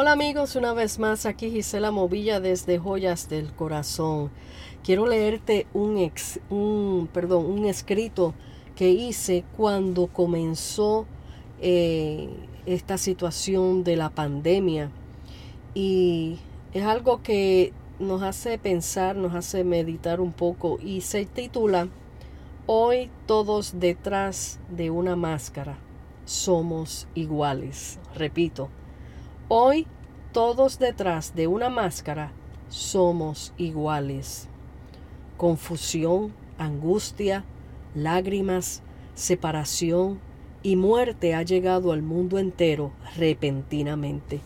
[0.00, 4.30] Hola amigos, una vez más aquí Gisela Movilla desde Joyas del Corazón.
[4.84, 6.38] Quiero leerte un, ex,
[7.12, 8.32] perdón, un escrito
[8.76, 11.04] que hice cuando comenzó
[11.60, 12.28] eh,
[12.64, 14.92] esta situación de la pandemia.
[15.74, 16.38] Y
[16.72, 21.88] es algo que nos hace pensar, nos hace meditar un poco y se titula
[22.66, 25.76] Hoy todos detrás de una máscara
[26.24, 27.98] somos iguales.
[28.14, 28.68] Repito,
[29.48, 29.86] hoy
[30.32, 32.32] todos detrás de una máscara
[32.68, 34.46] somos iguales.
[35.38, 37.44] Confusión, angustia,
[37.94, 38.82] lágrimas,
[39.14, 40.20] separación
[40.62, 44.40] y muerte ha llegado al mundo entero repentinamente.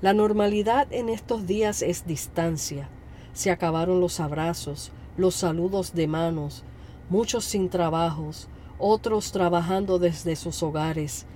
[0.00, 2.88] La normalidad en estos días es distancia.
[3.34, 6.64] Se acabaron los abrazos, los saludos de manos,
[7.10, 11.26] muchos sin trabajos, otros trabajando desde sus hogares.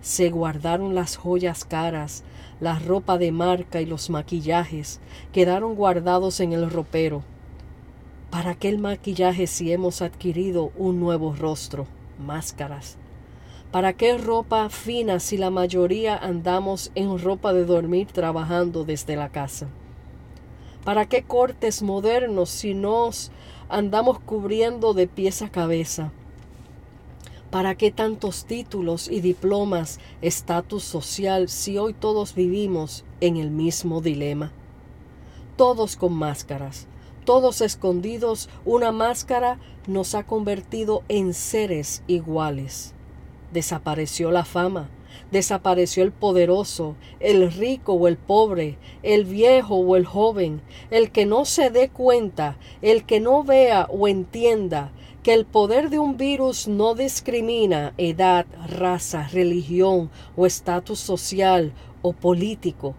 [0.00, 2.22] Se guardaron las joyas caras,
[2.60, 5.00] la ropa de marca y los maquillajes
[5.32, 7.22] quedaron guardados en el ropero.
[8.30, 11.86] ¿Para qué el maquillaje si hemos adquirido un nuevo rostro?
[12.18, 12.96] Máscaras.
[13.72, 19.28] ¿Para qué ropa fina si la mayoría andamos en ropa de dormir trabajando desde la
[19.28, 19.68] casa?
[20.84, 23.32] ¿Para qué cortes modernos si nos
[23.68, 26.12] andamos cubriendo de pies a cabeza?
[27.56, 34.02] ¿Para qué tantos títulos y diplomas, estatus social, si hoy todos vivimos en el mismo
[34.02, 34.52] dilema?
[35.56, 36.86] Todos con máscaras,
[37.24, 42.92] todos escondidos, una máscara nos ha convertido en seres iguales.
[43.56, 44.90] Desapareció la fama,
[45.30, 51.24] desapareció el poderoso, el rico o el pobre, el viejo o el joven, el que
[51.24, 56.18] no se dé cuenta, el que no vea o entienda que el poder de un
[56.18, 61.72] virus no discrimina edad, raza, religión o estatus social
[62.02, 62.94] o político,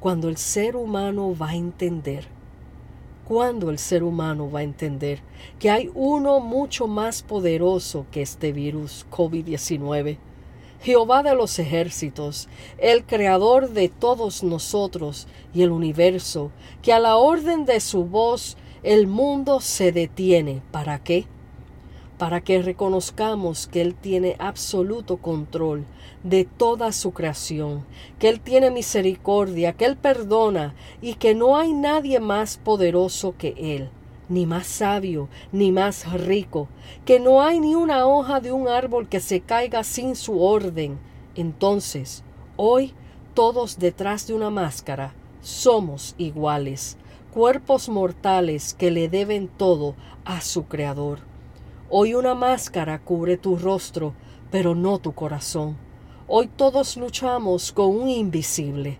[0.00, 2.39] cuando el ser humano va a entender
[3.30, 5.20] cuándo el ser humano va a entender
[5.60, 10.18] que hay uno mucho más poderoso que este virus COVID-19.
[10.82, 16.50] Jehová de los ejércitos, el creador de todos nosotros y el universo,
[16.82, 20.60] que a la orden de su voz el mundo se detiene.
[20.72, 21.26] ¿Para qué?
[22.20, 25.86] Para que reconozcamos que Él tiene absoluto control
[26.22, 27.86] de toda su creación,
[28.18, 33.54] que Él tiene misericordia, que Él perdona y que no hay nadie más poderoso que
[33.56, 33.88] Él,
[34.28, 36.68] ni más sabio, ni más rico,
[37.06, 40.98] que no hay ni una hoja de un árbol que se caiga sin su orden.
[41.36, 42.22] Entonces,
[42.56, 42.92] hoy,
[43.32, 46.98] todos detrás de una máscara, somos iguales,
[47.32, 49.94] cuerpos mortales que le deben todo
[50.26, 51.29] a su Creador.
[51.92, 54.14] Hoy una máscara cubre tu rostro,
[54.52, 55.76] pero no tu corazón.
[56.28, 58.98] Hoy todos luchamos con un invisible.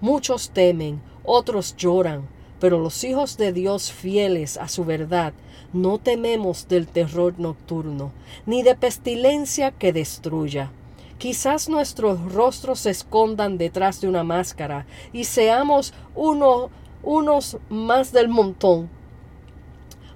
[0.00, 5.34] Muchos temen, otros lloran, pero los hijos de Dios fieles a su verdad
[5.72, 8.10] no tememos del terror nocturno,
[8.44, 10.72] ni de pestilencia que destruya.
[11.18, 16.70] Quizás nuestros rostros se escondan detrás de una máscara y seamos uno,
[17.04, 18.90] unos más del montón.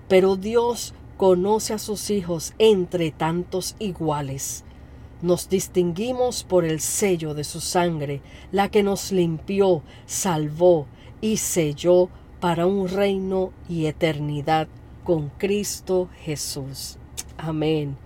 [0.08, 4.64] Pero Dios conoce a sus hijos entre tantos iguales.
[5.22, 8.20] Nos distinguimos por el sello de su sangre,
[8.52, 10.86] la que nos limpió, salvó
[11.20, 12.10] y selló
[12.40, 14.68] para un reino y eternidad
[15.04, 16.98] con Cristo Jesús.
[17.38, 17.96] Amén.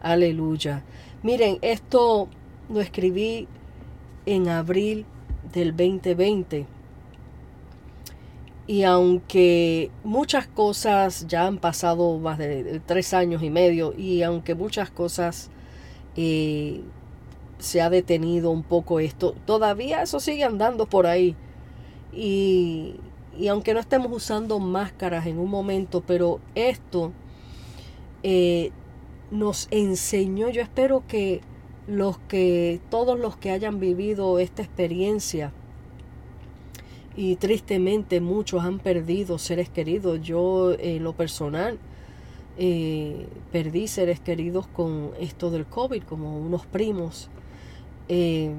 [0.00, 0.84] Aleluya.
[1.22, 2.28] Miren, esto
[2.68, 3.48] lo escribí
[4.26, 5.06] en abril
[5.52, 6.79] del 2020
[8.66, 14.54] y aunque muchas cosas ya han pasado más de tres años y medio y aunque
[14.54, 15.50] muchas cosas
[16.16, 16.82] eh,
[17.58, 21.36] se ha detenido un poco esto, todavía eso sigue andando por ahí.
[22.12, 22.96] Y,
[23.38, 27.12] y aunque no estemos usando máscaras en un momento, pero esto
[28.22, 28.70] eh,
[29.30, 31.40] nos enseñó, yo espero que
[31.86, 35.52] los que, todos los que hayan vivido esta experiencia,
[37.16, 40.20] y tristemente muchos han perdido seres queridos.
[40.22, 41.78] Yo en lo personal
[42.56, 47.28] eh, perdí seres queridos con esto del COVID, como unos primos.
[48.08, 48.52] Eh,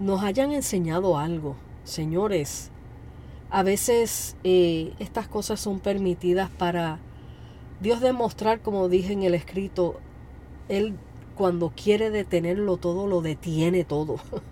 [0.00, 2.70] nos hayan enseñado algo, señores.
[3.50, 6.98] A veces eh, estas cosas son permitidas para
[7.80, 9.96] Dios demostrar, como dije en el escrito,
[10.68, 10.94] Él
[11.34, 14.16] cuando quiere detenerlo todo, lo detiene todo.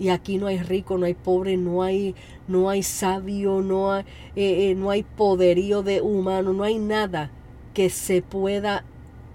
[0.00, 2.14] y aquí no hay rico, no hay pobre, no hay,
[2.48, 4.04] no hay sabio, no hay,
[4.34, 7.30] eh, eh, no hay poderío de humano, no hay nada
[7.74, 8.82] que se pueda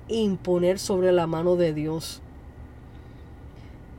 [0.07, 2.23] imponer sobre la mano de Dios.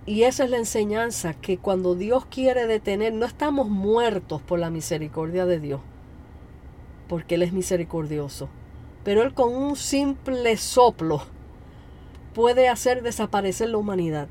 [0.06, 4.68] Y esa es la enseñanza, que cuando Dios quiere detener, no estamos muertos por la
[4.68, 5.80] misericordia de Dios,
[7.08, 8.48] porque Él es misericordioso,
[9.04, 11.22] pero Él con un simple soplo
[12.34, 14.26] puede hacer desaparecer la humanidad.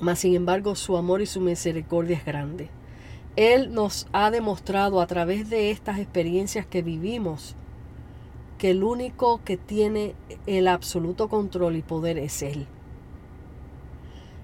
[0.00, 2.68] Mas sin embargo su amor y su misericordia es grande.
[3.36, 7.54] Él nos ha demostrado a través de estas experiencias que vivimos
[8.58, 10.14] que el único que tiene
[10.46, 12.66] el absoluto control y poder es Él.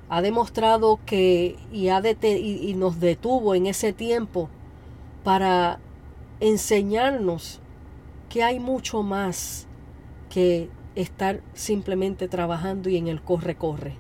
[0.09, 4.51] Ha demostrado que y, ha y nos detuvo en ese tiempo
[5.25, 5.79] para
[6.41, 7.61] enseñarnos
[8.29, 9.67] que hay mucho más
[10.29, 13.95] que estar simplemente trabajando y en el corre-corre.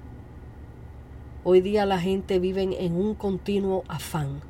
[1.45, 4.43] Hoy día la gente vive en un continuo afán,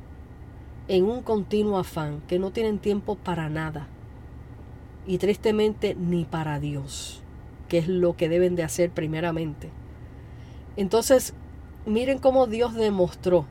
[0.87, 3.87] en un continuo afán, que no tienen tiempo para nada.
[5.07, 7.23] Y tristemente ni para Dios,
[7.67, 9.71] que es lo que deben de hacer primeramente.
[10.77, 11.33] Entonces,
[11.87, 13.47] miren cómo Dios demostró.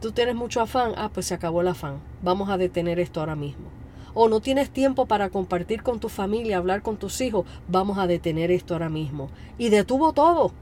[0.00, 1.98] Tú tienes mucho afán, ah, pues se acabó el afán.
[2.22, 3.66] Vamos a detener esto ahora mismo.
[4.14, 8.06] O no tienes tiempo para compartir con tu familia, hablar con tus hijos, vamos a
[8.06, 9.28] detener esto ahora mismo.
[9.58, 10.54] Y detuvo todo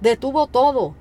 [0.00, 0.94] detuvo todo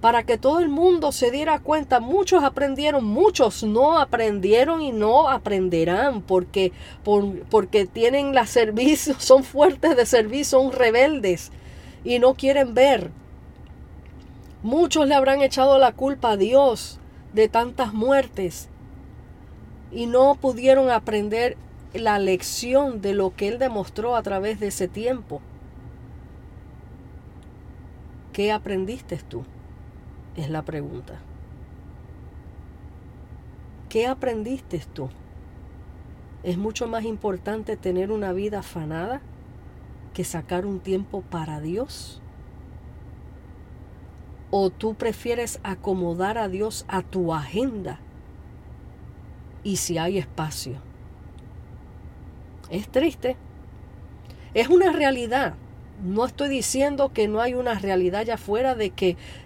[0.00, 2.00] para que todo el mundo se diera cuenta.
[2.00, 6.72] Muchos aprendieron, muchos no aprendieron y no aprenderán porque,
[7.50, 11.50] porque tienen la servicio, son fuertes de servicio, son rebeldes
[12.04, 13.10] y no quieren ver.
[14.62, 16.98] Muchos le habrán echado la culpa a Dios
[17.32, 18.68] de tantas muertes
[19.92, 21.56] y no pudieron aprender
[21.94, 25.40] la lección de lo que Él demostró a través de ese tiempo.
[28.32, 29.44] ¿Qué aprendiste tú?
[30.36, 31.18] Es la pregunta.
[33.88, 35.08] ¿Qué aprendiste tú?
[36.42, 39.20] Es mucho más importante tener una vida afanada
[40.12, 42.20] que sacar un tiempo para Dios.
[44.50, 47.98] ¿O tú prefieres acomodar a Dios a tu agenda?
[49.64, 50.76] Y si hay espacio.
[52.70, 53.36] Es triste.
[54.54, 55.54] Es una realidad
[56.04, 58.92] no estoy diciendo que no hay una realidad allá afuera de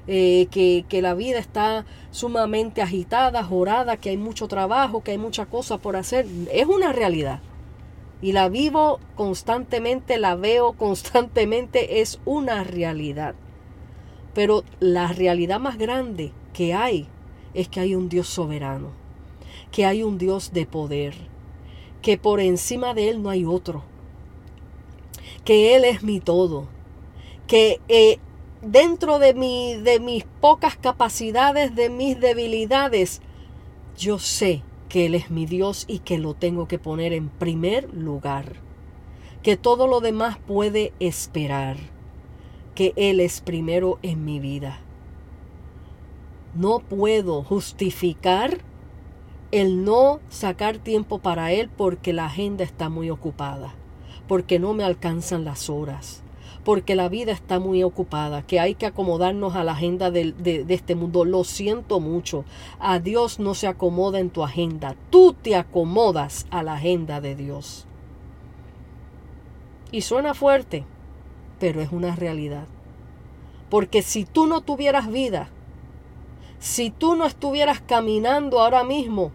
[0.07, 5.19] eh, que, que, la vida está sumamente agitada, jorada, que hay mucho trabajo, que hay
[5.19, 6.27] mucha cosa por hacer.
[6.53, 7.41] Es una realidad.
[8.21, 13.35] Y la vivo constantemente, la veo constantemente, es una realidad.
[14.35, 17.09] Pero la realidad más grande que hay
[17.55, 18.91] es que hay un Dios soberano,
[19.71, 21.15] que hay un Dios de poder,
[22.01, 23.85] que por encima de Él no hay otro
[25.45, 26.67] que Él es mi todo,
[27.47, 28.19] que eh,
[28.63, 33.21] dentro de, mi, de mis pocas capacidades, de mis debilidades,
[33.97, 37.93] yo sé que Él es mi Dios y que lo tengo que poner en primer
[37.93, 38.57] lugar,
[39.43, 41.77] que todo lo demás puede esperar,
[42.75, 44.79] que Él es primero en mi vida.
[46.55, 48.59] No puedo justificar
[49.51, 53.75] el no sacar tiempo para Él porque la agenda está muy ocupada
[54.33, 56.23] porque no me alcanzan las horas,
[56.65, 60.65] porque la vida está muy ocupada, que hay que acomodarnos a la agenda de, de,
[60.73, 61.27] este mundo.
[61.27, 62.47] Lo siento mucho,
[62.81, 67.35] a Dios no se acomoda en tu agenda, tú te acomodas a la agenda de
[67.35, 67.85] Dios.
[69.91, 70.87] Y suena fuerte,
[71.61, 72.65] pero es una realidad.
[73.69, 75.51] Porque si tú no tuvieras vida,
[76.59, 79.31] si tú no estuvieras caminando ahora mismo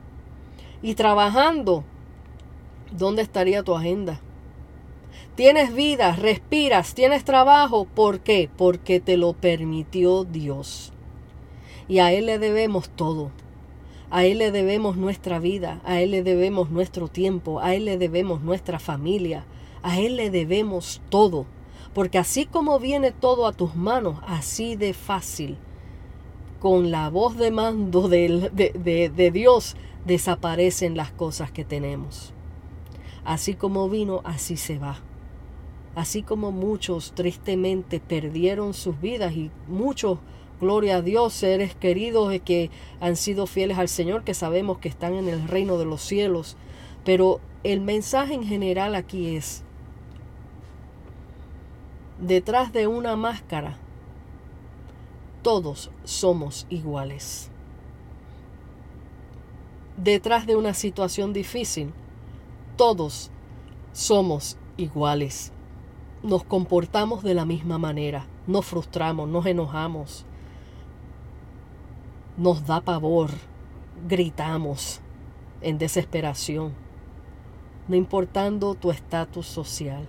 [0.82, 1.84] y trabajando,
[2.92, 4.22] ¿dónde estaría tu agenda?
[5.38, 7.86] Tienes vida, respiras, tienes trabajo.
[7.86, 8.50] ¿Por qué?
[8.58, 10.92] Porque te lo permitió Dios.
[11.88, 13.30] Y a Él le debemos todo.
[14.10, 18.00] A Él le debemos nuestra vida, a Él le debemos nuestro tiempo, a Él le
[18.00, 19.46] debemos nuestra familia,
[19.84, 21.46] a Él le debemos todo.
[21.94, 25.60] Porque así como viene todo a tus manos, así de fácil,
[26.60, 32.34] con la voz de mando de, de, de Dios, desaparecen las cosas que tenemos.
[33.24, 35.04] Así como vino, así se va
[35.96, 40.20] así como muchos tristemente perdieron sus vidas y muchos,
[40.62, 45.16] gloria a Dios, seres queridos que han sido fieles al Señor, que sabemos que están
[45.16, 46.56] en el reino de los cielos.
[47.04, 49.64] Pero el mensaje en general aquí es,
[52.20, 53.78] detrás de una máscara,
[55.42, 57.50] todos somos iguales.
[59.96, 61.92] Detrás de una situación difícil,
[62.76, 63.32] todos
[63.94, 65.52] somos iguales
[66.28, 70.26] nos comportamos de la misma manera, nos frustramos, nos enojamos,
[72.36, 73.30] nos da pavor,
[74.10, 75.00] gritamos
[75.62, 76.74] en desesperación,
[77.88, 80.06] no importando tu estatus social,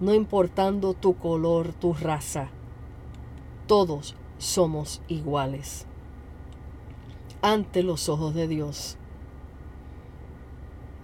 [0.00, 2.50] no importando tu color, tu raza.
[3.66, 5.86] todos somos iguales
[7.40, 8.98] ante los ojos de Dios.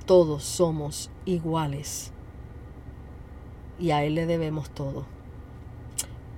[0.04, 2.12] Todos somos iguales
[3.78, 5.04] y a Él le debemos todo.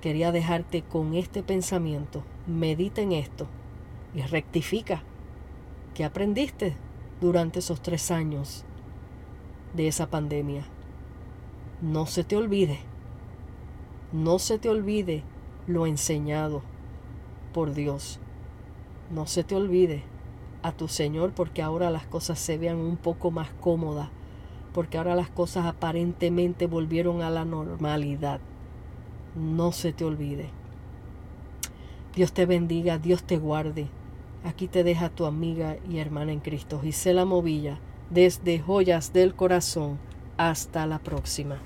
[0.01, 2.23] Quería dejarte con este pensamiento.
[2.47, 3.47] Medita en esto
[4.13, 5.03] y rectifica.
[5.93, 6.75] ¿Qué aprendiste
[7.21, 8.65] durante esos tres años
[9.73, 10.65] de esa pandemia?
[11.81, 12.79] No se te olvide.
[14.11, 15.23] No se te olvide
[15.67, 16.61] lo enseñado
[17.53, 18.19] por Dios.
[19.11, 20.03] No se te olvide
[20.61, 24.09] a tu Señor porque ahora las cosas se vean un poco más cómodas,
[24.75, 28.41] porque ahora las cosas aparentemente volvieron a la normalidad.
[29.33, 30.49] No se te olvide.
[32.13, 33.87] Dios te bendiga, Dios te guarde.
[34.43, 37.79] Aquí te deja tu amiga y hermana en Cristo, Gisela Movilla,
[38.09, 39.97] desde Joyas del Corazón.
[40.35, 41.57] Hasta la próxima.